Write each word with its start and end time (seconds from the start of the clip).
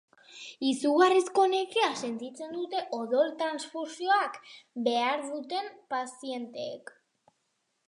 Izugarrizko 0.67 1.43
nekea 1.51 1.89
sentitzen 2.07 2.55
dute 2.55 2.81
odol-transfusioa 3.01 4.19
behar 4.89 5.25
duten 5.29 5.71
pazienteek. 5.95 6.95